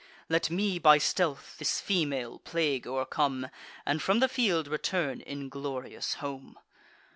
[0.29, 3.51] Let me, by stealth, this female plague o'ercome,
[3.85, 6.57] And from the field return inglorious home."